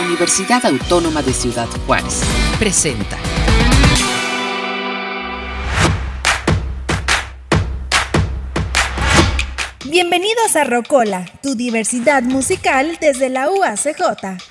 Universidad 0.00 0.64
Autónoma 0.64 1.22
de 1.22 1.32
Ciudad 1.32 1.68
Juárez. 1.86 2.22
Presenta. 2.58 3.18
Bienvenidos 9.84 10.56
a 10.56 10.64
Rocola, 10.64 11.26
tu 11.42 11.54
diversidad 11.54 12.22
musical 12.22 12.96
desde 13.00 13.28
la 13.28 13.50
UACJ. 13.50 14.49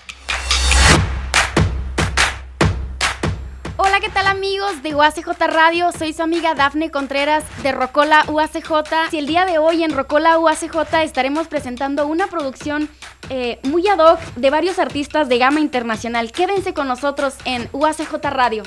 ¿Qué 4.01 4.09
tal 4.09 4.27
amigos 4.27 4.81
de 4.81 4.95
UACJ 4.95 5.27
Radio? 5.47 5.91
Soy 5.91 6.13
su 6.13 6.21
amiga 6.21 6.53
Dafne 6.53 6.89
Contreras 6.89 7.43
de 7.63 7.73
Rocola 7.73 8.23
UACJ. 8.29 9.11
Y 9.11 9.17
el 9.17 9.27
día 9.27 9.45
de 9.45 9.57
hoy 9.57 9.83
en 9.83 9.91
Rocola 9.91 10.39
UACJ 10.39 11.03
estaremos 11.03 11.49
presentando 11.49 12.07
una 12.07 12.27
producción 12.27 12.87
eh, 13.29 13.59
muy 13.63 13.85
ad 13.89 13.99
hoc 13.99 14.19
de 14.37 14.49
varios 14.51 14.79
artistas 14.79 15.27
de 15.27 15.37
gama 15.37 15.59
internacional. 15.59 16.31
Quédense 16.31 16.73
con 16.73 16.87
nosotros 16.87 17.35
en 17.43 17.67
UACJ 17.73 18.13
Radio. 18.29 18.63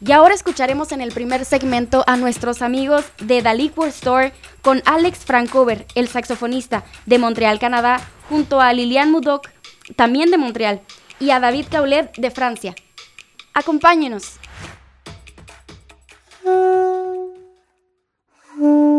Y 0.00 0.12
ahora 0.12 0.34
escucharemos 0.34 0.92
en 0.92 1.00
el 1.00 1.10
primer 1.10 1.44
segmento 1.44 2.04
a 2.06 2.16
nuestros 2.16 2.62
amigos 2.62 3.04
de 3.20 3.42
The 3.42 3.54
Liquor 3.54 3.88
Store 3.88 4.32
con 4.62 4.80
Alex 4.84 5.24
Francover, 5.24 5.86
el 5.96 6.06
saxofonista 6.06 6.84
de 7.04 7.18
Montreal, 7.18 7.58
Canadá, 7.58 8.00
junto 8.28 8.60
a 8.60 8.72
Liliane 8.72 9.10
Mudoc, 9.10 9.48
también 9.96 10.30
de 10.30 10.38
Montreal, 10.38 10.82
y 11.18 11.30
a 11.30 11.40
David 11.40 11.66
Caulet 11.68 12.14
de 12.16 12.30
Francia. 12.30 12.76
Acompáñenos. 13.54 14.37
嗯。 18.60 18.97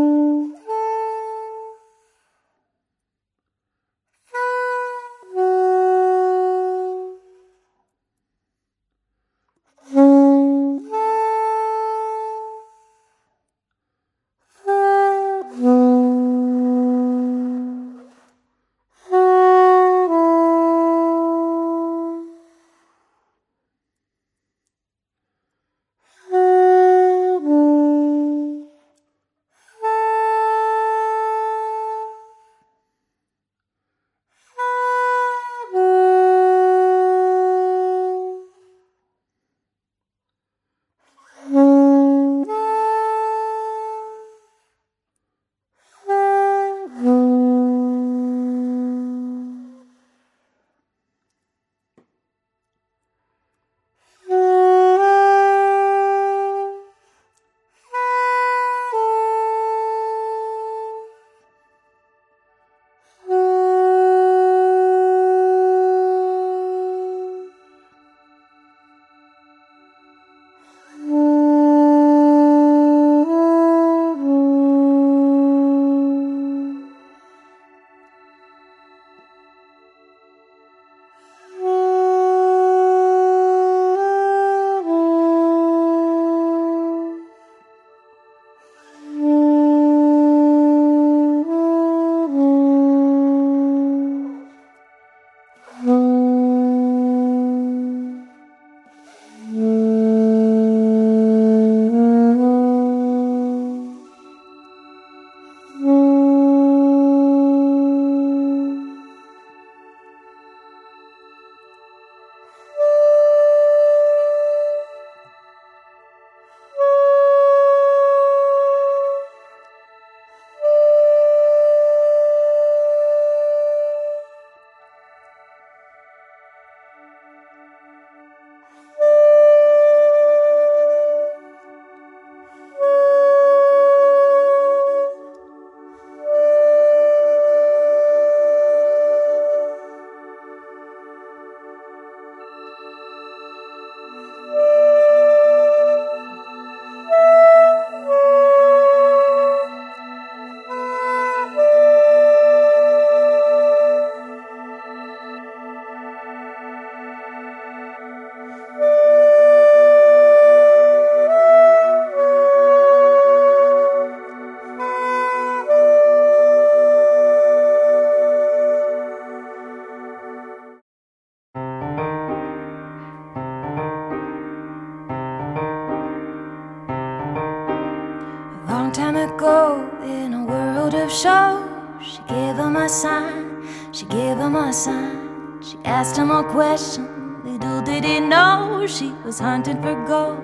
Was 189.29 189.37
hunting 189.37 189.79
for 189.79 189.93
gold, 190.07 190.41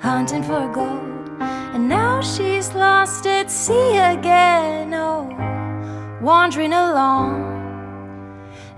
hunting 0.00 0.42
for 0.42 0.66
gold. 0.74 1.40
And 1.74 1.88
now 1.88 2.20
she's 2.20 2.74
lost 2.74 3.24
at 3.24 3.48
sea 3.48 3.98
again, 3.98 4.92
oh, 4.92 5.30
wandering 6.20 6.72
along. 6.72 7.30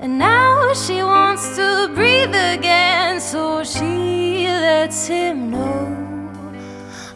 And 0.01 0.19
now 0.19 0.75
she 0.75 1.03
wants 1.03 1.57
to 1.57 1.91
breathe 1.95 2.35
again, 2.57 3.21
so 3.21 3.65
she 3.65 4.45
lets 4.49 5.07
him 5.07 5.51
know. 5.51 5.81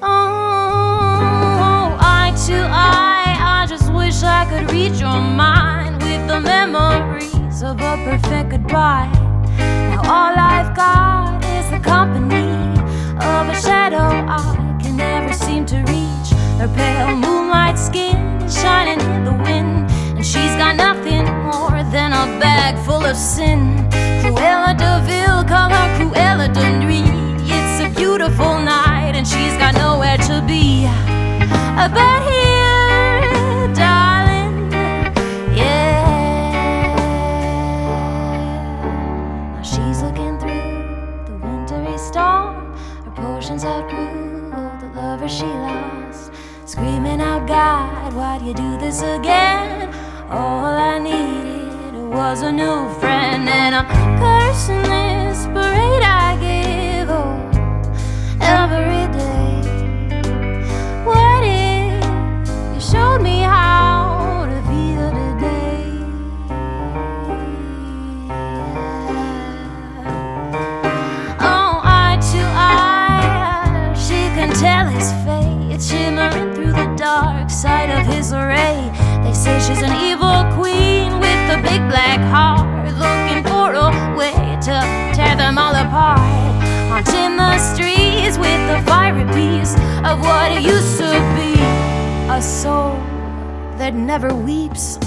Oh, 0.01 1.99
eye 2.01 2.33
to 2.47 2.57
eye, 2.95 3.37
I 3.39 3.67
just 3.69 3.93
wish 3.93 4.23
I 4.23 4.47
could 4.49 4.73
read 4.73 4.95
your 4.95 5.21
mind 5.21 6.03
with 6.03 6.27
the 6.27 6.41
memories 6.41 7.63
of 7.63 7.79
a 7.79 7.95
perfect 8.07 8.49
goodbye. 8.53 9.16
Her 16.67 16.75
pale 16.75 17.15
moonlight 17.15 17.79
skin 17.79 18.17
is 18.43 18.61
shining 18.61 18.99
in 18.99 19.25
the 19.25 19.31
wind, 19.31 19.89
and 20.17 20.27
she's 20.27 20.57
got 20.57 20.75
nothing 20.75 21.25
more 21.45 21.85
than 21.95 22.13
a 22.13 22.41
bag 22.41 22.77
full 22.85 23.05
of 23.05 23.17
sin. 23.17 23.89
Cruella 24.21 24.75
de 24.77 25.01
Vil, 25.07 25.45
call 25.45 25.71
her 25.71 25.89
Cruella 25.97 26.53
de. 26.53 26.67
It's 27.47 27.81
a 27.87 27.89
beautiful 27.97 28.59
night, 28.59 29.15
and 29.15 29.25
she's 29.25 29.57
got 29.57 29.75
nowhere 29.75 30.19
to 30.27 30.43
be. 30.45 30.89
But 31.77 31.93
here, 32.25 32.36
why'd 47.57 48.43
you 48.43 48.55
do 48.55 48.77
this 48.77 49.03
again? 49.03 49.93
All 50.31 50.67
I 50.67 50.99
needed 50.99 51.95
was 51.95 52.43
a 52.43 52.53
new 52.53 52.89
friend, 53.01 53.49
and 53.49 53.75
I'm 53.75 53.87
cursing 54.19 54.83
this 54.83 55.47
parade 55.47 56.03
I 56.03 56.37
give 56.41 57.09
oh, 57.09 57.37
every 58.41 59.07
day. 59.17 59.63
What 61.05 61.43
if 61.45 62.75
you 62.75 62.81
showed 62.81 63.23
me 63.23 63.41
how 63.41 64.47
to 64.51 64.59
feel 64.69 65.11
today? 65.23 65.85
Oh, 71.41 71.81
eye 71.83 72.19
to 72.33 72.43
eye, 72.55 73.95
she 73.95 74.29
can 74.37 74.51
tell 74.55 74.87
his 74.89 75.11
fate, 75.25 75.83
shimmering 75.83 76.55
through 76.55 76.73
the 76.73 76.95
dark 76.97 77.46
side 77.67 77.91
of 77.99 78.07
his 78.15 78.33
array. 78.33 78.79
They 79.25 79.35
say 79.35 79.55
she's 79.67 79.83
an 79.89 79.95
evil 80.09 80.39
queen 80.59 81.09
with 81.25 81.43
a 81.57 81.59
big 81.69 81.83
black 81.93 82.21
heart, 82.35 82.87
looking 83.05 83.43
for 83.51 83.69
a 83.87 83.89
way 84.21 84.39
to 84.69 84.77
tear 85.17 85.35
them 85.43 85.59
all 85.59 85.75
apart. 85.75 86.21
Haunting 86.91 87.35
the 87.43 87.55
streets 87.71 88.37
with 88.45 88.63
the 88.71 88.79
fiery 88.89 89.27
piece 89.39 89.75
of 90.09 90.15
what 90.27 90.47
it 90.57 90.63
used 90.75 90.97
to 91.03 91.11
be 91.39 91.53
a 92.37 92.41
soul 92.41 92.95
that 93.81 93.95
never 93.95 94.31
weeps. 94.33 94.99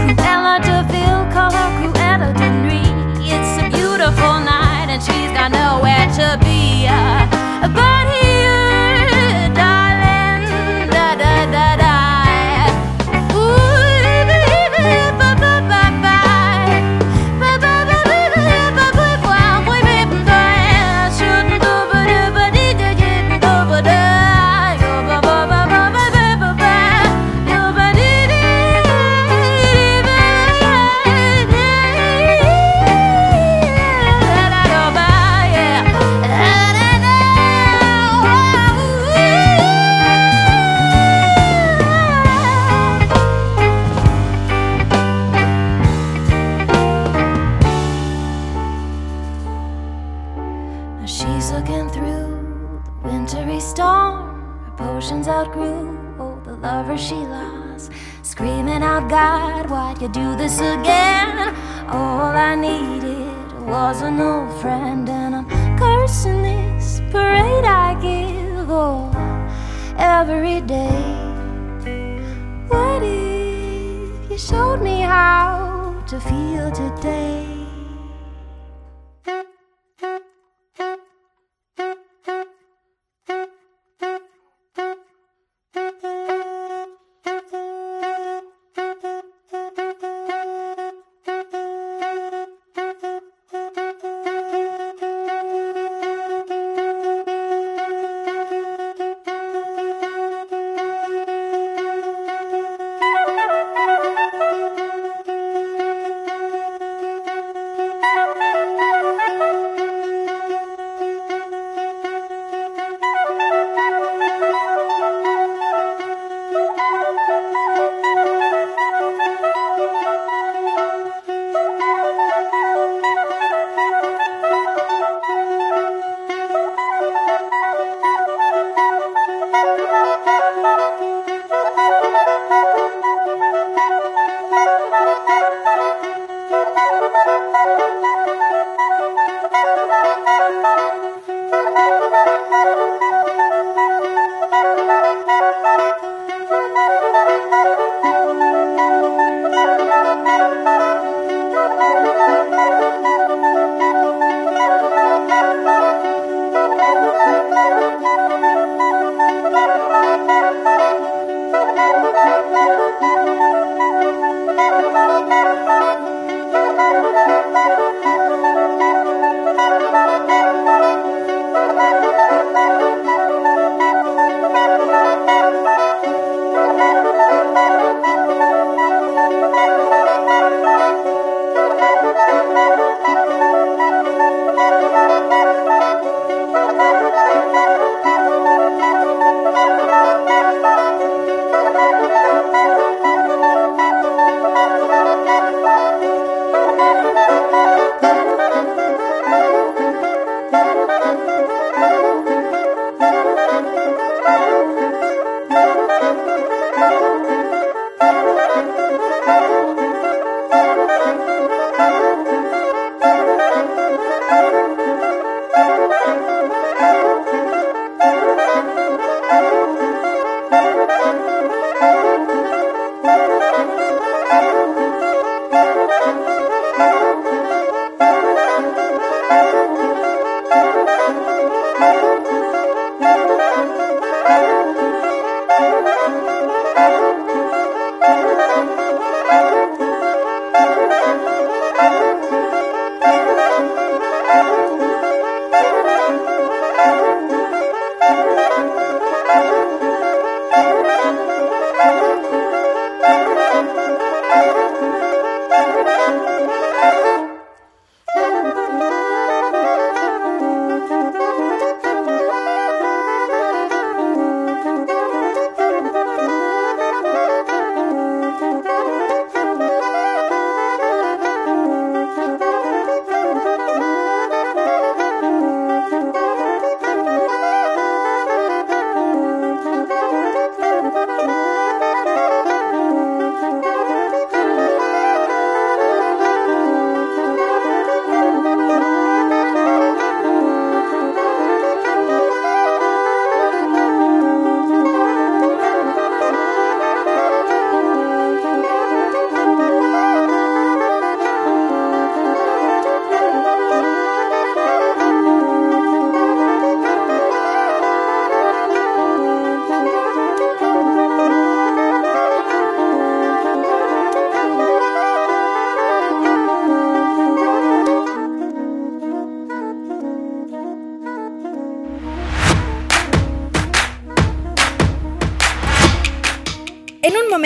Cruella 0.00 0.54
de 0.66 0.76
Vil, 0.90 1.18
her 1.34 1.50
Cruella 1.78 2.30
de. 2.40 2.87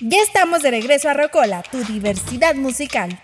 Ya 0.00 0.18
estamos 0.22 0.62
de 0.62 0.70
regreso 0.70 1.08
a 1.08 1.14
Rocola, 1.14 1.62
tu 1.62 1.78
diversidad 1.84 2.54
musical. 2.56 3.20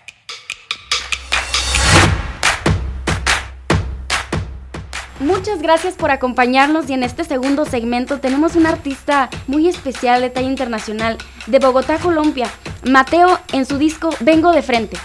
Muchas 5.19 5.61
gracias 5.61 5.95
por 5.95 6.11
acompañarnos 6.11 6.89
y 6.89 6.93
en 6.93 7.03
este 7.03 7.23
segundo 7.23 7.65
segmento 7.65 8.19
tenemos 8.19 8.55
un 8.55 8.65
artista 8.65 9.29
muy 9.47 9.67
especial 9.67 10.21
de 10.21 10.29
talla 10.29 10.49
internacional 10.49 11.17
de 11.47 11.59
Bogotá, 11.59 11.97
Colombia, 11.97 12.49
Mateo 12.83 13.39
en 13.51 13.65
su 13.65 13.77
disco 13.77 14.09
Vengo 14.19 14.51
de 14.51 14.61
Frente. 14.61 14.97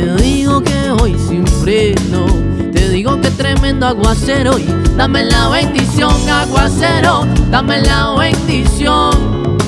Te 0.00 0.14
digo 0.14 0.62
que 0.62 0.90
hoy 0.92 1.14
sin 1.28 1.46
freno, 1.46 2.24
te 2.72 2.88
digo 2.88 3.20
que 3.20 3.30
tremendo 3.32 3.86
aguacero 3.86 4.58
y 4.58 4.64
dame 4.96 5.24
la 5.24 5.50
bendición, 5.50 6.10
aguacero, 6.26 7.26
dame 7.50 7.82
la 7.82 8.14
bendición. 8.18 9.58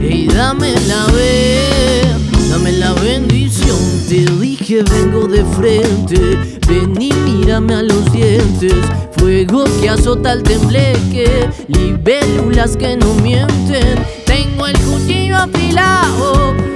Y 0.00 0.28
dame 0.28 0.74
la 0.86 1.06
bendición, 1.06 2.50
dame 2.50 2.70
la 2.70 2.92
bendición, 2.92 3.76
te 4.08 4.26
dije 4.40 4.84
vengo 4.84 5.26
de 5.26 5.44
frente 5.56 6.60
Ven 6.68 7.02
y 7.02 7.12
mírame 7.12 7.74
a 7.74 7.82
los 7.82 8.12
dientes. 8.12 8.76
Fuego 9.16 9.64
que 9.80 9.88
azota 9.88 10.34
el 10.34 10.44
tembleque 10.44 11.50
Libélulas 11.66 12.76
que 12.76 12.96
no 12.96 13.12
mienten. 13.14 13.98
Tengo 14.24 14.68
el 14.68 14.78
cuchillo 14.78 15.36
afilado 15.36 16.69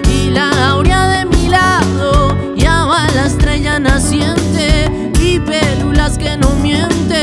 Libélulas 5.47 6.17
que 6.17 6.37
no 6.39 6.49
mienten. 6.63 7.19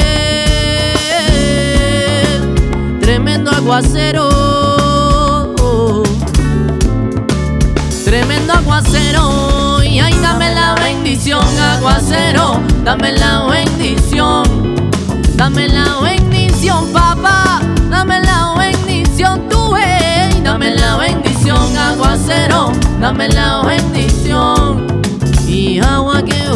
Tremendo 3.00 3.50
aguacero. 3.52 4.30
Tremendo 8.06 8.54
aguacero. 8.54 9.84
Y 9.84 10.00
ahí 10.00 10.14
dame 10.22 10.54
la 10.54 10.76
bendición 10.76 11.44
aguacero. 11.60 12.62
Dame 12.84 13.12
la 13.14 13.46
bendición, 13.46 14.44
dame 15.36 15.68
la 15.68 16.00
bendición, 16.02 16.92
papá, 16.92 17.62
dame 17.92 18.20
la 18.22 18.56
bendición, 18.58 19.48
tú, 19.50 19.76
dame 20.44 20.74
la 20.76 20.98
bendición, 20.98 21.78
aguacero, 21.78 22.72
dame 23.00 23.30
la 23.30 23.62
bendición. 23.62 24.88
Y 25.48 25.80
agua 25.80 26.24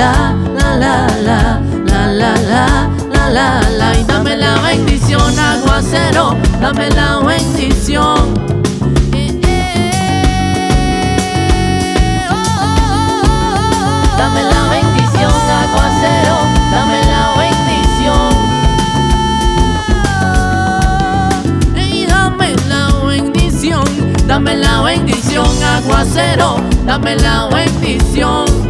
la 0.00 0.34
la 0.56 0.76
la 0.80 0.96
la 1.28 1.40
la 1.90 2.06
la 2.06 2.32
la 2.50 2.88
la 3.12 3.30
la 3.30 3.60
la 3.78 3.98
y 3.98 4.04
dame 4.04 4.34
la 4.34 4.54
bendición 4.62 5.38
aguacero 5.38 6.36
dame 6.58 6.88
la 6.90 7.18
bendición 7.18 8.50
Dame 14.20 14.42
la 14.42 14.62
bendición, 14.70 15.32
aguacero, 15.62 16.36
dame 16.70 17.00
la 17.12 17.22
bendición. 17.40 18.30
Ey, 21.74 22.06
dame 22.06 22.54
la 22.68 22.82
bendición, 23.06 23.84
dame 24.26 24.56
la 24.56 24.82
bendición, 24.82 25.48
aguacero, 25.62 26.56
dame 26.86 27.16
la 27.16 27.48
bendición. 27.48 28.69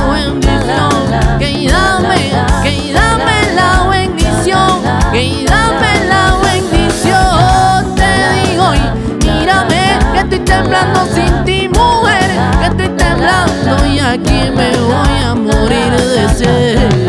aquí 14.11 14.51
me 14.53 14.71
voy 14.77 15.23
a 15.23 15.35
morir 15.35 15.91
de 15.91 16.29
sed 16.35 17.00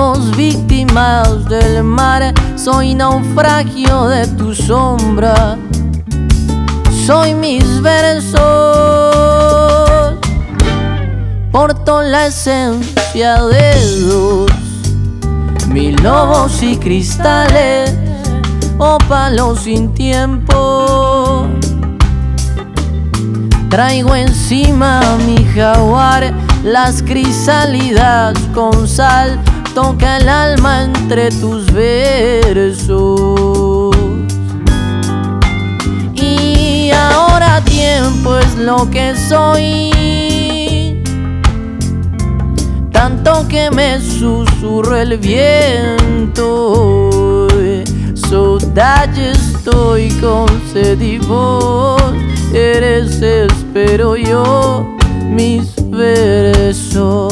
Fuimos 0.00 0.34
víctimas 0.34 1.44
del 1.44 1.84
mar, 1.84 2.32
soy 2.56 2.94
naufragio 2.94 4.08
de 4.08 4.26
tu 4.28 4.54
sombra. 4.54 5.58
Soy 7.04 7.34
mis 7.34 7.82
versos, 7.82 8.40
porto 11.52 12.00
la 12.00 12.28
esencia 12.28 13.42
de 13.42 13.74
dos 14.06 14.50
mil 15.68 15.96
lobos 16.02 16.62
y 16.62 16.78
cristales, 16.78 17.94
ópalos 18.78 19.60
sin 19.60 19.92
tiempo. 19.92 21.46
Traigo 23.68 24.14
encima 24.14 25.02
mi 25.26 25.44
jaguar, 25.44 26.32
las 26.64 27.02
crisálidas 27.02 28.38
con 28.54 28.88
sal, 28.88 29.38
toca 29.82 30.18
el 30.18 30.28
alma 30.28 30.84
entre 30.84 31.30
tus 31.30 31.72
versos. 31.72 32.86
Y 36.14 36.90
ahora 36.90 37.62
tiempo 37.64 38.36
es 38.36 38.56
lo 38.56 38.90
que 38.90 39.16
soy 39.16 41.02
tanto 42.92 43.48
que 43.48 43.70
me 43.70 43.98
susurró 44.00 44.96
el 44.96 45.16
viento. 45.16 46.28
Saudade 48.14 49.30
estoy 49.32 50.10
con 50.20 50.48
sed 50.72 51.00
y 51.00 51.16
vos 51.18 52.02
eres 52.52 53.22
espero 53.22 54.14
yo 54.16 54.86
mis 55.30 55.74
versos. 55.90 57.29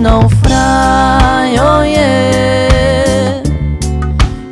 Un 0.00 0.04
naufragio. 0.04 1.84
yeah. 1.84 3.42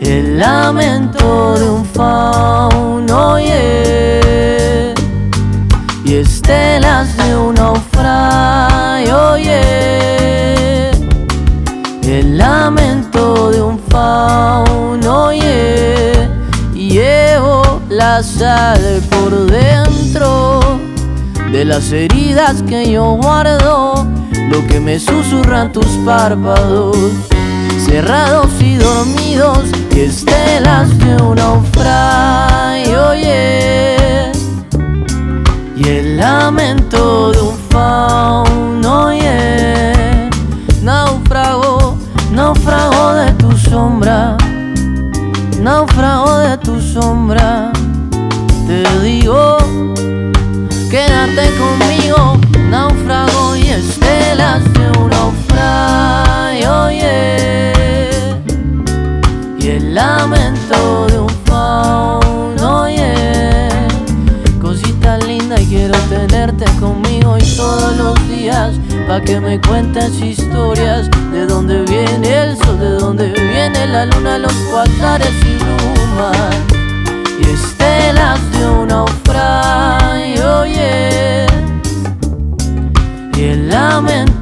El 0.00 0.38
lamento 0.38 1.58
de 1.58 1.70
un 1.70 1.84
fauno. 1.84 3.38
yeah. 3.38 4.94
Y 6.04 6.14
estelas 6.16 7.16
de 7.16 7.36
un 7.36 7.54
naufragio. 7.54 9.38
yeah. 9.38 10.90
El 12.02 12.36
lamento 12.36 13.50
de 13.50 13.62
un 13.62 13.78
fauno. 13.88 15.32
Y 15.32 16.90
llevo 16.90 17.80
la 17.88 18.22
sal 18.22 19.02
por 19.10 19.46
dentro 19.46 20.60
de 21.52 21.64
las 21.64 21.90
heridas 21.92 22.62
que 22.62 22.90
yo 22.90 23.12
guardo, 23.12 24.06
lo 24.50 24.66
que 24.66 24.80
me 24.80 24.98
susurran 24.98 25.72
tus 25.72 25.86
párpados, 26.04 26.96
cerrados 27.84 28.48
y 28.60 28.76
dormidos, 28.76 29.64
y 29.94 30.00
estelas 30.00 30.96
de 30.98 31.22
un 31.22 31.36
naufragio, 31.36 33.14
yeah. 33.14 34.32
y 35.76 35.88
el 35.88 36.16
lamento 36.16 37.32
de 37.32 37.40
un 37.40 37.58
fauno, 37.68 39.12
yeah. 39.12 40.30
náufrago, 40.82 41.98
náufrago 42.32 43.14
de 43.14 43.32
tu 43.32 43.56
sombra, 43.56 44.36
náufrago 45.60 46.38
de 46.38 46.58
tu 46.58 46.80
sombra, 46.80 47.72
te 48.66 48.82
digo 49.02 49.57
conmigo 66.80 67.36
y 67.36 67.56
todos 67.56 67.96
los 67.96 68.28
días 68.28 68.74
pa' 69.06 69.20
que 69.20 69.38
me 69.38 69.60
cuentes 69.60 70.18
historias 70.20 71.08
de 71.30 71.46
dónde 71.46 71.82
viene 71.82 72.42
el 72.42 72.56
sol, 72.56 72.78
de 72.78 72.90
dónde 72.90 73.28
viene 73.28 73.86
la 73.86 74.06
luna, 74.06 74.38
los 74.38 74.54
cuasares 74.70 75.32
y 75.44 75.56
brumas 75.62 76.56
y 77.38 77.50
estelas 77.50 78.40
de 78.52 78.66
un 78.66 78.88
naufragio, 78.88 80.64
yeah. 80.66 81.46
y 83.36 83.42
el 83.42 83.68
lamento 83.68 84.37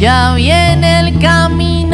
Ya 0.00 0.32
viene 0.32 1.00
el 1.00 1.18
camino 1.18 1.89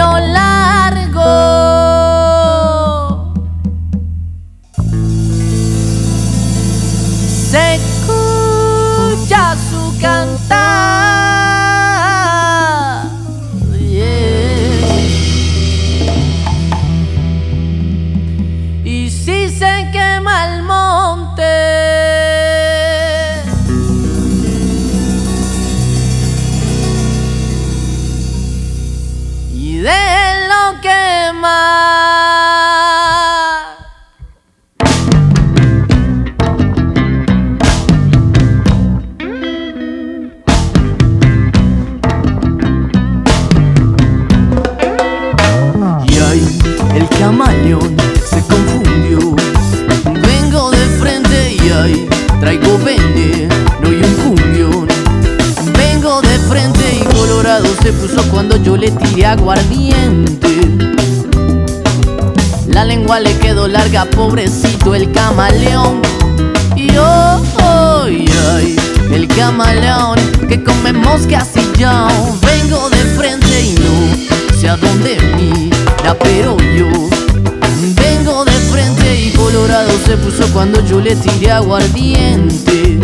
aguardiente. 81.57 82.99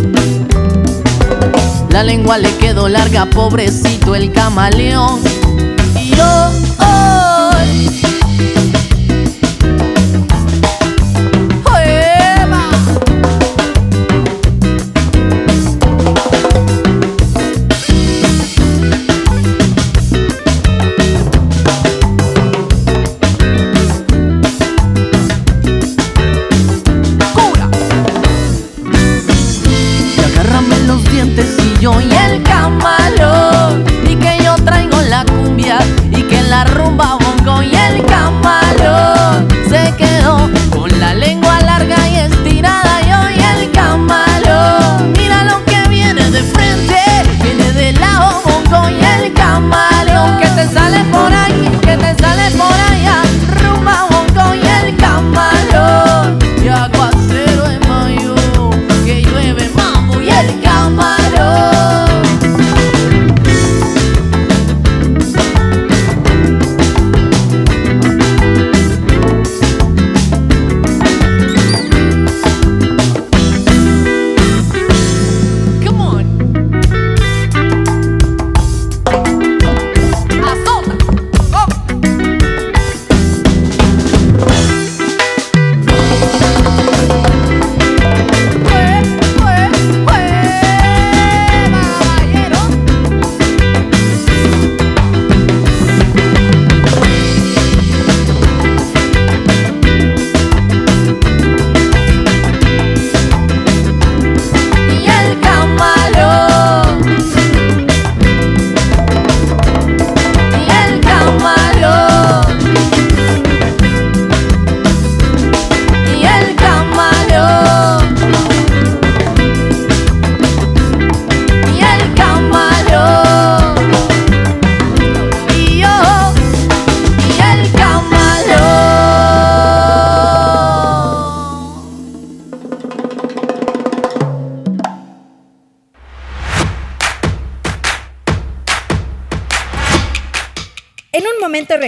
La 1.90 2.02
lengua 2.02 2.38
le 2.38 2.54
quedó 2.56 2.88
larga, 2.88 3.26
pobrecito 3.26 4.14
el 4.14 4.30
camaleón. 4.32 5.20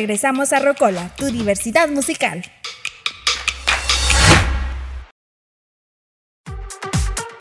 Regresamos 0.05 0.53
a 0.53 0.59
Rocola, 0.59 1.11
tu 1.17 1.25
diversidad 1.29 1.89
musical. 1.89 2.45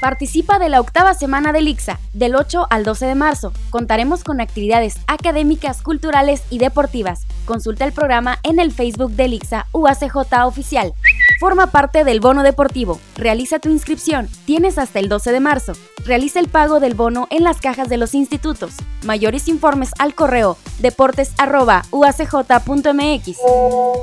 Participa 0.00 0.58
de 0.58 0.68
la 0.68 0.80
octava 0.80 1.12
semana 1.12 1.52
del 1.52 1.68
IXA, 1.68 1.98
del 2.14 2.34
8 2.34 2.68
al 2.70 2.84
12 2.84 3.04
de 3.04 3.14
marzo. 3.14 3.52
Contaremos 3.68 4.24
con 4.24 4.40
actividades 4.40 4.94
académicas, 5.06 5.82
culturales 5.82 6.44
y 6.48 6.58
deportivas. 6.58 7.26
Consulta 7.48 7.84
el 7.86 7.92
programa 7.92 8.38
en 8.42 8.60
el 8.60 8.72
Facebook 8.72 9.12
del 9.12 9.32
IXA 9.32 9.66
UACJ 9.72 10.44
Oficial. 10.44 10.92
Forma 11.40 11.68
parte 11.68 12.04
del 12.04 12.20
bono 12.20 12.42
deportivo. 12.42 13.00
Realiza 13.16 13.58
tu 13.58 13.70
inscripción. 13.70 14.28
Tienes 14.44 14.76
hasta 14.76 14.98
el 14.98 15.08
12 15.08 15.32
de 15.32 15.40
marzo. 15.40 15.72
Realiza 16.04 16.40
el 16.40 16.48
pago 16.48 16.78
del 16.78 16.92
bono 16.92 17.26
en 17.30 17.44
las 17.44 17.62
cajas 17.62 17.88
de 17.88 17.96
los 17.96 18.12
institutos. 18.12 18.74
Mayores 19.02 19.48
informes 19.48 19.92
al 19.98 20.14
correo 20.14 20.58
deportes.uacj.mx. 20.80 23.38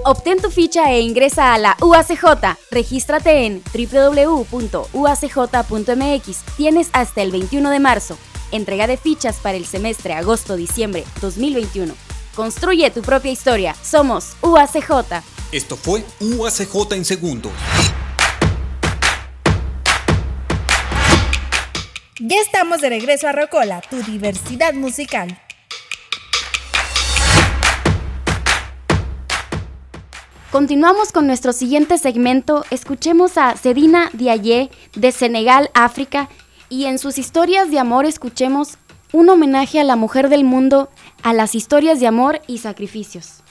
Obtén 0.05 0.41
tu 0.41 0.49
ficha 0.49 0.91
e 0.91 1.01
ingresa 1.01 1.53
a 1.53 1.59
la 1.59 1.77
UACJ. 1.81 2.57
Regístrate 2.71 3.45
en 3.45 3.61
www.uacj.mx. 3.71 4.47
Tienes 6.57 6.89
hasta 6.93 7.21
el 7.21 7.29
21 7.29 7.69
de 7.69 7.79
marzo. 7.79 8.17
Entrega 8.51 8.87
de 8.87 8.97
fichas 8.97 9.37
para 9.37 9.55
el 9.55 9.67
semestre 9.67 10.13
agosto-diciembre 10.13 11.03
2021. 11.21 12.04
Construye 12.35 12.91
tu 12.91 13.01
propia 13.01 13.31
historia. 13.31 13.73
Somos 13.81 14.35
UACJ. 14.41 15.23
Esto 15.53 15.77
fue 15.77 16.03
UACJ 16.19 16.93
en 16.93 17.05
segundos. 17.05 17.53
Ya 22.19 22.37
estamos 22.41 22.81
de 22.81 22.89
regreso 22.89 23.29
a 23.29 23.31
Rocola, 23.31 23.81
tu 23.89 24.01
diversidad 24.03 24.73
musical. 24.73 25.39
Continuamos 30.51 31.13
con 31.13 31.27
nuestro 31.27 31.53
siguiente 31.53 31.97
segmento. 31.97 32.65
Escuchemos 32.69 33.37
a 33.37 33.55
Sedina 33.55 34.09
Diaye 34.11 34.71
de 34.95 35.11
Senegal, 35.13 35.69
África, 35.73 36.29
y 36.67 36.85
en 36.85 36.99
sus 36.99 37.17
historias 37.17 37.71
de 37.71 37.79
amor 37.79 38.05
escuchemos 38.05 38.77
un 39.13 39.29
homenaje 39.29 39.79
a 39.79 39.85
la 39.85 39.95
mujer 39.95 40.27
del 40.27 40.43
mundo, 40.43 40.89
a 41.25 41.33
las 41.33 41.55
historias 41.55 41.99
de 41.99 42.05
amor 42.05 42.39
y 42.45 42.59
sacrificios. 42.59 43.44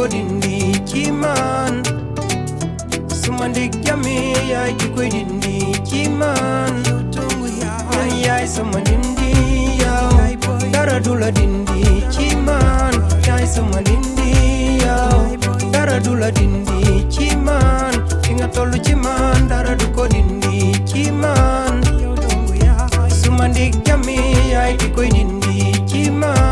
kodindiki 0.00 1.12
man 1.12 1.84
sumandikami 3.22 4.16
yaki 4.52 4.88
kodindiki 4.96 6.08
man 6.08 6.72
yai 8.24 8.46
sumandindi 8.48 9.30
yao. 9.82 10.08
Daradula 10.72 11.28
dindiki 11.36 12.28
man 12.46 12.94
yai 13.28 13.46
sumandindi 13.54 14.30
yao. 14.84 15.36
Daradula 15.74 16.30
dindiki 16.32 17.36
man 17.46 17.92
ingatolu 18.30 18.78
chiman 18.86 19.48
daradu 19.52 19.86
kodindiki 19.96 21.12
man 21.12 21.84
sumandikami 23.20 24.16
yaki 24.54 24.88
kodindiki 24.96 26.10
man 26.10 26.49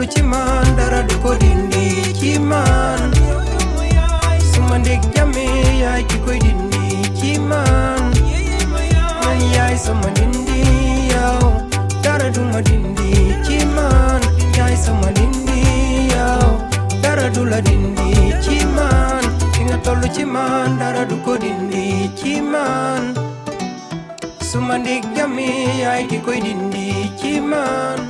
Lulu 0.00 0.12
Chiman, 0.16 0.64
Dara 0.80 1.04
Duko 1.04 1.36
Dindi 1.36 2.00
Chiman 2.16 3.12
Sumandik 4.40 5.04
Jami, 5.12 5.44
Yai 5.76 6.00
Kiko 6.08 6.32
Dindi 6.40 7.04
Chiman 7.20 8.08
Yai 9.52 9.76
Suma 9.76 10.08
Dindi 10.16 11.12
Yao 11.12 11.52
Dara 12.00 12.32
Duma 12.32 12.62
Dindi 12.64 13.36
Chiman 13.44 14.24
Yai 14.56 14.72
Suma 14.74 15.12
Dindi 15.12 16.08
Yao 16.16 16.56
Dara 17.02 17.28
Dula 17.28 17.60
Dindi 17.60 18.32
Chiman 18.40 19.20
Inga 19.60 19.76
Tolu 19.84 20.08
Chiman, 20.08 20.78
Dara 20.80 21.04
Duko 21.04 21.36
Dindi 21.36 22.08
Chiman 22.16 23.12
Sumandik 24.40 25.04
Jami, 25.14 25.84
Yai 25.84 26.08
Kiko 26.08 26.32
Dindi 26.32 27.12
Chiman 27.20 28.09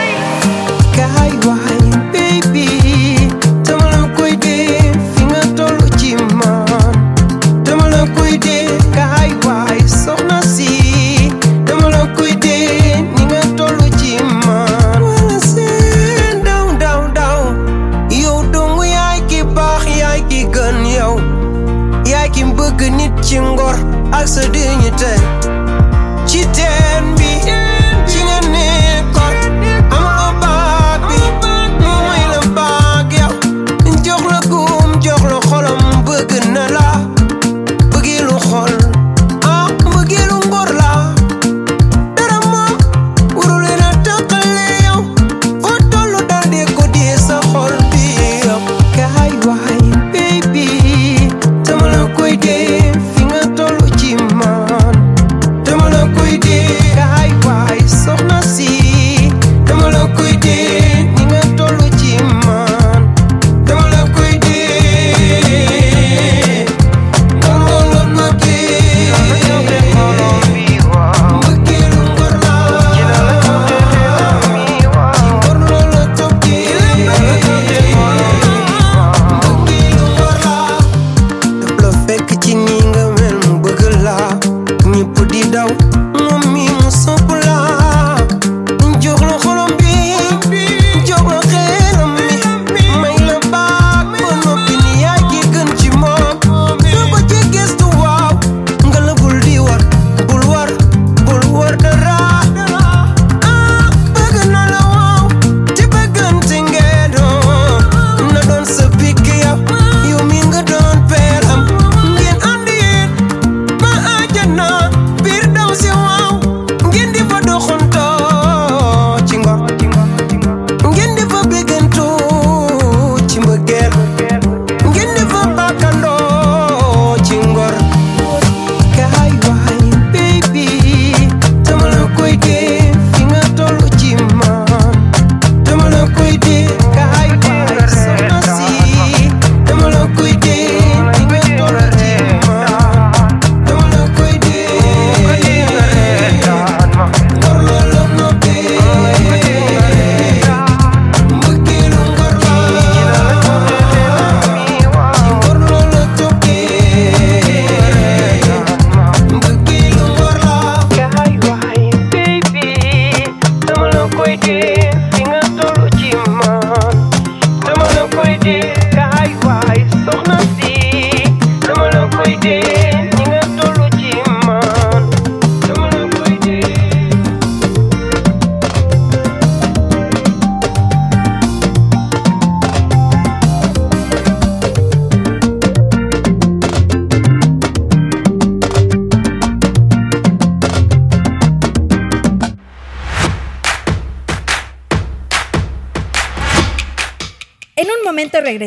oxygen 24.21 24.81
you 24.83 24.91
take. 24.97 25.20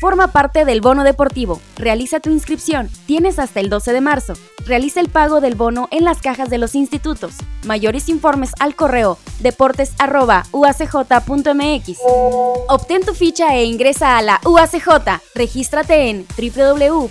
Forma 0.05 0.29
parte 0.29 0.67
del 0.67 0.83
bono 0.83 1.03
deportivo. 1.03 1.63
Realiza 1.77 2.21
tu 2.21 2.29
inscripción. 2.29 2.91
Tienes 3.07 3.39
hasta 3.39 3.61
el 3.61 3.71
12 3.71 3.95
de 3.95 4.03
marzo. 4.03 4.35
Realiza 4.67 5.01
el 5.01 5.09
pago 5.09 5.41
del 5.41 5.55
bono 5.55 5.89
en 5.91 6.05
las 6.05 6.21
cajas 6.21 6.51
de 6.51 6.59
los 6.59 6.75
institutos. 6.75 7.37
Mayores 7.65 8.11
informes 8.11 8.51
al 8.61 8.77
correo 8.77 9.17
deportes.uacj.mx. 9.41 11.99
Obtén 12.69 13.07
tu 13.07 13.15
ficha 13.15 13.57
e 13.57 13.65
ingresa 13.65 14.19
a 14.19 14.23
la 14.23 14.43
UACJ. 14.45 15.23
Regístrate 15.35 16.11
en 16.11 16.27
www.uacj.mx. 16.37 17.11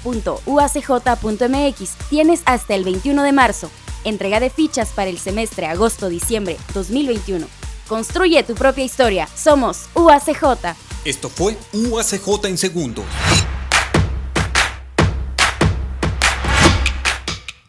Tienes 2.11 2.43
hasta 2.45 2.75
el 2.75 2.83
21 2.83 3.23
de 3.23 3.31
marzo. 3.31 3.71
Entrega 4.03 4.39
de 4.39 4.51
fichas 4.51 4.89
para 4.89 5.09
el 5.09 5.17
semestre 5.17 5.65
agosto-diciembre 5.65 6.57
2021. 6.75 7.47
Construye 7.87 8.43
tu 8.43 8.53
propia 8.53 8.83
historia. 8.83 9.27
Somos 9.33 9.89
UACJ. 9.95 10.92
Esto 11.05 11.27
fue 11.27 11.57
UACJ 11.73 12.45
en 12.45 12.57
segundos. 12.57 13.03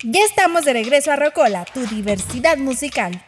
Ya 0.04 0.20
estamos 0.20 0.64
de 0.64 0.72
regreso 0.72 1.10
a 1.10 1.16
Rocola, 1.16 1.64
tu 1.64 1.84
diversidad 1.86 2.58
musical. 2.58 3.24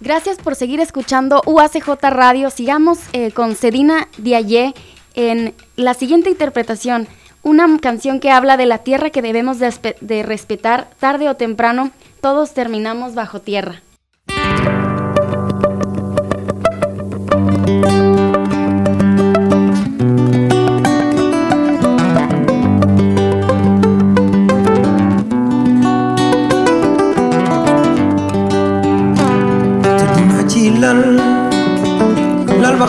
Gracias 0.00 0.38
por 0.38 0.54
seguir 0.54 0.80
escuchando 0.80 1.42
UACJ 1.44 1.88
Radio. 2.04 2.48
Sigamos 2.48 2.98
eh, 3.12 3.32
con 3.32 3.56
Sedina 3.56 4.08
Diayé 4.16 4.72
en 5.14 5.54
la 5.76 5.92
siguiente 5.92 6.30
interpretación. 6.30 7.08
Una 7.42 7.78
canción 7.78 8.20
que 8.20 8.30
habla 8.30 8.56
de 8.56 8.64
la 8.64 8.78
tierra 8.78 9.10
que 9.10 9.20
debemos 9.20 9.58
de 9.58 10.22
respetar 10.22 10.88
tarde 10.98 11.28
o 11.28 11.36
temprano. 11.36 11.90
Todos 12.22 12.54
terminamos 12.54 13.14
bajo 13.14 13.42
tierra. 13.42 13.82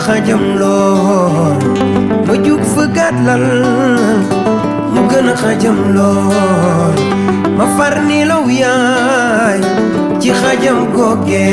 Xajam 0.08 0.42
lool 0.60 1.60
ba 2.26 2.34
jug 2.44 2.62
fëggaat 2.74 3.16
lal. 3.26 3.46
Mu 4.92 5.00
gën 5.10 5.28
a 5.32 5.34
xajam 5.42 5.78
lool 5.96 6.96
ma 7.58 7.66
far 7.76 7.94
ni 8.08 8.18
law 8.30 8.44
yaay 8.60 9.60
ci 10.20 10.30
xajam 10.40 10.78
googe 10.96 11.48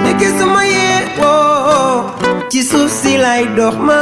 ndeke 0.00 0.28
suma 0.38 0.62
yeewoo 0.74 2.12
ci 2.50 2.60
suuf 2.70 2.90
si 3.00 3.12
lay 3.24 3.42
dox 3.56 3.76
ma 3.88 4.00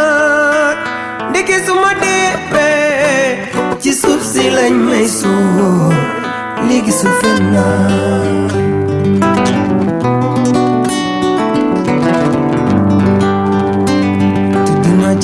ndeke 1.30 1.56
suma 1.66 1.90
deewee 2.02 3.48
ci 3.82 3.90
suuf 4.00 4.22
si 4.32 4.44
lañ 4.56 4.74
may 4.90 5.06
suul 5.18 5.94
léegi 6.68 6.92
su 7.00 7.08
fen 7.20 7.40
naa 7.54 8.59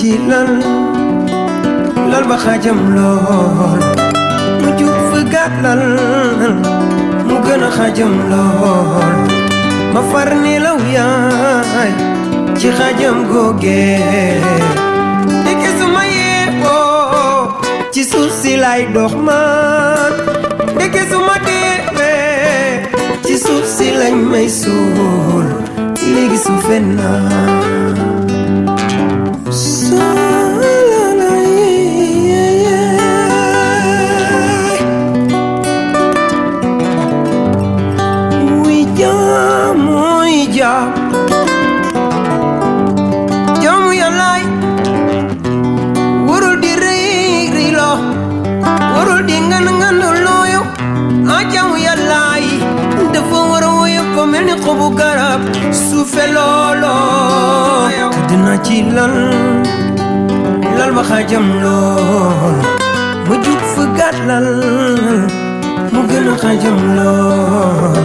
ci 0.07 0.15
lal 0.31 0.51
lal 2.11 2.25
ba 2.31 2.37
xajam 2.45 2.79
lool? 2.95 3.81
Mu 4.63 4.69
jug 4.79 4.97
fëggaat 5.11 5.53
lal 5.65 5.83
mu 7.27 7.37
gën 7.47 7.63
a 7.69 7.71
xajam 7.77 8.15
lool. 8.31 9.17
Ma 9.95 10.01
far 10.11 10.31
ni 10.45 10.55
law 10.67 10.79
yaay 10.97 11.93
ci 12.59 12.69
xajam 12.79 13.17
googe 13.31 13.87
ndeke 15.43 15.71
su 15.79 15.87
ma 15.95 16.03
yeewoo 16.15 17.51
ci 17.93 18.03
suuf 18.11 18.31
si 18.41 18.53
lay 18.63 18.83
dox 18.95 19.13
man 19.27 20.13
ndeke 20.77 21.03
ma 21.29 21.37
deewee 21.47 22.71
ci 23.27 23.35
suuf 23.45 23.67
si 23.77 23.87
lañ 24.01 24.15
may 24.33 24.49
suul. 24.61 25.47
Léegi 26.15 26.39
su 26.45 26.53
fen 26.67 26.87
muy 38.45 38.87
jaam 38.97 39.47
ci 58.77 58.83
lal 58.97 59.16
lal 60.79 60.91
ba 60.97 61.03
xajam 61.11 61.47
lool. 61.64 62.57
Mu 63.27 63.35
jug 63.45 63.61
fëggaat 63.74 64.16
lal 64.29 64.49
mu 65.93 66.01
gën 66.11 66.27
a 66.33 66.35
xajam 66.43 66.79
lool. 66.97 68.05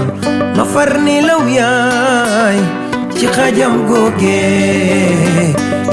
Ma 0.55 0.63
far 0.74 0.91
ni 1.05 1.15
law 1.28 1.43
yaay 1.57 2.57
ci 3.17 3.26
xajam 3.36 3.74
googe 3.89 4.43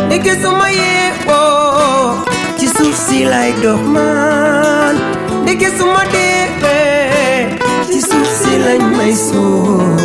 ndeke 0.07 0.33
sama 0.43 0.67
yeewoo 0.81 2.23
ci 2.59 2.67
suuf 2.77 2.95
si 3.07 3.19
lay 3.33 3.51
dox 3.63 3.81
man 3.95 4.95
ndeke 5.43 5.69
suma 5.79 6.03
deewee 6.15 7.59
ci 7.91 7.99
suuf 8.09 8.29
si 8.41 8.53
lañ 8.65 8.83
may 8.99 9.15
suul. 9.27 9.99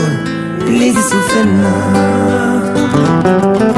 Léegi 0.78 1.04
su 1.10 1.20
fen 1.30 1.50
naa 1.62 3.73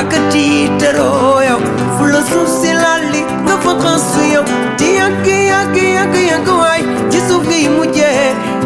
akatitero 0.00 1.08
yo. 1.48 1.56
Fulo 1.96 2.20
susi 2.30 2.72
lali 2.82 3.22
nga 3.44 3.56
fotransu 3.64 4.22
yo. 4.34 4.42
Diyagi 4.78 5.38
yagi 5.52 5.86
yagi 5.98 6.22
yagi 6.32 6.54
way 6.62 6.80
jisugi 7.12 7.68
muje 7.74 8.10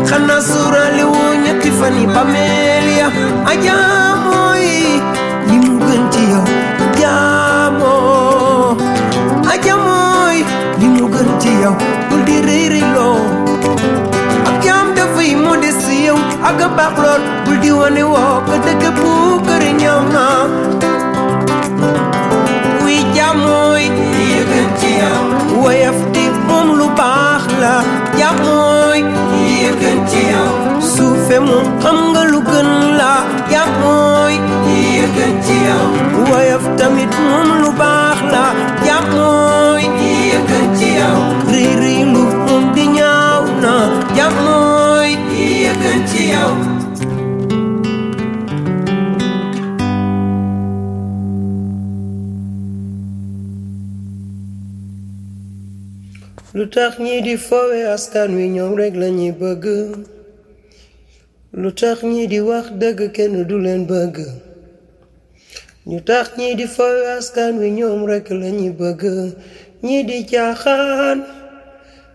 xana 0.08 0.36
surali 0.48 1.04
wu 1.12 1.22
ñetti 1.44 1.70
fani 1.78 2.04
bameel 2.14 2.86
ya 3.00 3.08
ajamooy 3.50 4.68
li 5.48 5.56
mu 5.64 5.74
gën 5.86 6.02
ci 6.12 6.22
yow 6.32 6.44
jaamoo 7.00 8.76
ajamooy 9.52 10.38
li 10.80 10.86
mu 10.94 11.04
gën 11.14 11.30
ci 11.42 11.50
yow 11.62 11.74
bul 12.08 12.20
di 12.28 12.36
riri 12.46 12.82
lo. 12.94 13.08
ak 14.48 14.56
jaam 14.64 14.86
dafay 14.96 15.30
mu 15.42 15.52
des 15.62 15.82
yow 16.06 16.18
ak 16.48 16.58
baax 16.76 16.94
lool 17.02 17.22
bul 17.44 17.56
di 17.62 17.70
wane 17.80 18.02
woo 18.12 18.34
ko 18.46 18.54
dëgg 18.66 18.84
bu 18.98 19.10
kër 19.46 19.62
ñaaw 19.80 20.00
naa 20.14 20.33
wef 25.64 25.98
dif 26.14 26.34
mom 26.48 26.68
lu 26.78 26.86
baax 26.98 27.42
la. 27.62 27.76
Yàpp 28.20 28.38
mooy 28.46 29.00
yëkkanti 29.60 30.20
yow 30.32 30.50
suufe 30.92 31.36
moom 31.46 31.66
xam 31.82 31.96
nga 32.12 32.22
lu 32.32 32.38
gën 32.50 32.68
la 32.98 33.12
ya 33.54 33.62
mooy 33.80 34.34
yëkkanti 34.96 35.56
yow 35.66 35.84
wef 36.30 36.62
tamit 36.78 37.12
lu 37.62 37.70
baax 37.80 38.18
ya 38.34 38.44
yàpp 38.88 39.06
mooy 44.46 45.10
yëkkanti 45.64 46.22
lu 56.56 56.64
tax 56.74 56.92
ñii 57.04 57.20
di 57.26 57.34
fowe 57.46 57.78
askan 57.94 58.30
wi 58.38 58.46
ñoom 58.54 58.72
rek 58.80 58.94
la 59.02 59.08
ñuy 59.18 59.32
bëgg 59.40 59.64
lu 61.60 61.68
ñii 62.12 62.26
di 62.32 62.38
wax 62.48 62.66
dëgg 62.80 63.00
kenn 63.16 63.34
du 63.48 63.56
leen 63.64 63.82
bëgg 63.90 64.16
ñu 65.90 65.98
tax 66.08 66.26
ñii 66.38 66.54
di 66.60 66.66
fowe 66.76 67.02
askan 67.18 67.52
wi 67.60 67.68
ñoom 67.78 68.00
rek 68.10 68.26
la 68.40 68.48
ñuy 68.58 68.70
bëgg 68.80 69.02
ñii 69.86 70.02
di 70.08 70.18
jaaxaan 70.30 71.18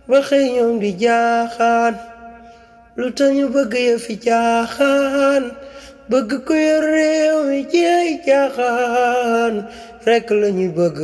ba 0.10 0.18
xëy 0.28 0.46
di 0.84 0.92
jaaxaan 1.04 1.94
lu 3.00 3.08
tax 3.18 3.30
ñu 3.38 3.46
bëgg 3.56 3.74
fi 4.04 4.14
jaaxaan 4.26 5.44
bëgg 6.12 6.30
ko 6.48 6.54
yor 6.68 6.86
mi 7.50 7.60
jeey 7.72 8.10
rek 10.08 10.26
la 10.42 10.48
ñuy 10.58 10.72
bëgg 10.78 10.98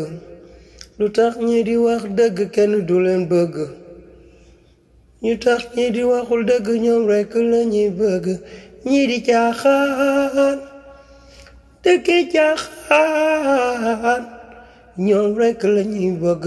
lu 0.99 1.05
tax 1.15 1.33
ñii 1.47 1.63
di 1.67 1.75
wax 1.85 2.01
dëgg 2.17 2.37
kenn 2.55 2.73
du 2.87 2.95
leen 3.05 3.23
bëgg 3.31 3.55
ñu 5.23 5.33
tax 5.45 5.61
ñii 5.75 5.91
di 5.95 6.01
waxul 6.11 6.41
dëgg 6.49 6.67
ñoom 6.83 7.03
rekk 7.11 7.31
la 7.51 7.59
bëgg 7.99 8.25
ñii 8.89 9.05
di 9.11 9.17
caaxaan 9.27 10.57
caaxaan 12.33 14.23
ñoom 15.05 15.27
la 15.75 15.81
ñuy 15.93 16.11
bëgg 16.23 16.45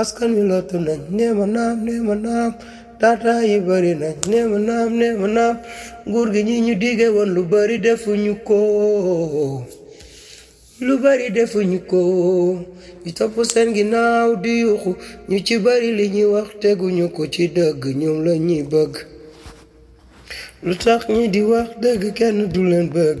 askan 0.00 0.30
wi 0.36 0.42
lottu 0.50 0.76
nañ 0.86 1.00
neema 1.16 1.44
naam 1.54 1.76
neema 1.86 2.14
naam 2.26 2.52
tata 3.00 3.32
yi 3.50 3.56
bari 3.68 3.92
nañ 4.02 4.16
neema 4.30 4.58
naam 4.68 4.90
neema 5.00 5.26
naam 5.36 5.56
nguur 6.08 6.28
gi 6.34 6.42
ñi 6.48 6.56
ñu 6.66 6.74
woon 7.16 7.30
lu 7.36 7.42
bari 7.52 7.76
defuñu 7.84 8.32
ko 8.48 8.58
lu 10.80 10.98
bari 10.98 11.30
defuñu 11.30 11.78
ko. 11.86 12.00
Ñu 13.04 13.10
topp 13.18 13.34
seen 13.52 13.68
ginnaaw 13.76 14.30
di 14.42 14.52
yuuxu 14.62 14.90
ñu 15.28 15.38
ci 15.46 15.54
bari 15.64 15.88
li 15.98 16.06
ñuy 16.14 16.28
wax 16.34 16.48
teguñu 16.62 17.06
ko 17.16 17.22
ci 17.34 17.44
dëgg 17.56 17.82
ñoom 18.00 18.18
la 18.26 18.34
ñuy 18.46 18.62
bëgg. 18.72 18.94
Lu 20.66 20.74
tax 20.84 21.00
ñi 21.14 21.28
di 21.34 21.42
wax 21.50 21.68
dëgg 21.82 22.02
kenn 22.18 22.38
du 22.52 22.60
leen 22.70 22.88
bëgg. 22.94 23.20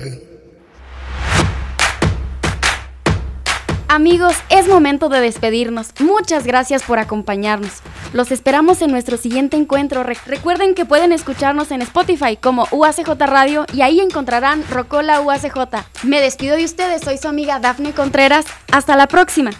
Amigos, 3.98 4.34
es 4.48 4.66
momento 4.66 5.08
de 5.08 5.20
despedirnos. 5.20 5.90
Muchas 6.00 6.44
gracias 6.44 6.82
por 6.82 6.98
acompañarnos. 6.98 7.70
Los 8.12 8.32
esperamos 8.32 8.82
en 8.82 8.90
nuestro 8.90 9.16
siguiente 9.16 9.56
encuentro. 9.56 10.02
Re- 10.02 10.16
recuerden 10.26 10.74
que 10.74 10.84
pueden 10.84 11.12
escucharnos 11.12 11.70
en 11.70 11.80
Spotify 11.80 12.36
como 12.36 12.66
UACJ 12.72 13.10
Radio 13.20 13.66
y 13.72 13.82
ahí 13.82 14.00
encontrarán 14.00 14.64
Rocola 14.68 15.20
UACJ. 15.20 15.58
Me 16.02 16.20
despido 16.20 16.56
de 16.56 16.64
ustedes, 16.64 17.02
soy 17.02 17.18
su 17.18 17.28
amiga 17.28 17.60
Dafne 17.60 17.92
Contreras. 17.92 18.46
Hasta 18.72 18.96
la 18.96 19.06
próxima. 19.06 19.52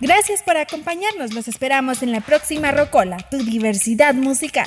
Gracias 0.00 0.42
por 0.42 0.56
acompañarnos. 0.56 1.32
Los 1.32 1.46
esperamos 1.46 2.02
en 2.02 2.10
la 2.10 2.22
próxima 2.22 2.72
Rocola, 2.72 3.18
tu 3.30 3.38
diversidad 3.38 4.14
musical. 4.14 4.66